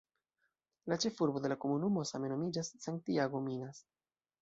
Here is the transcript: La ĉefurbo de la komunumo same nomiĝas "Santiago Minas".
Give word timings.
La 0.91 0.97
ĉefurbo 1.03 1.43
de 1.45 1.53
la 1.53 1.59
komunumo 1.67 2.07
same 2.15 2.35
nomiĝas 2.35 2.75
"Santiago 2.89 3.47
Minas". 3.49 3.89